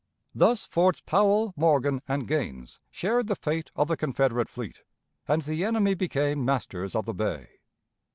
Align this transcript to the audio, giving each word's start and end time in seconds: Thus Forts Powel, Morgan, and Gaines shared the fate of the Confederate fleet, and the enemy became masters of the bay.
Thus 0.33 0.65
Forts 0.65 0.99
Powel, 0.99 1.53
Morgan, 1.55 2.01
and 2.07 2.27
Gaines 2.27 2.79
shared 2.89 3.27
the 3.27 3.35
fate 3.35 3.69
of 3.75 3.87
the 3.87 3.95
Confederate 3.95 4.49
fleet, 4.49 4.81
and 5.27 5.43
the 5.43 5.63
enemy 5.63 5.93
became 5.93 6.43
masters 6.43 6.95
of 6.95 7.05
the 7.05 7.13
bay. 7.13 7.49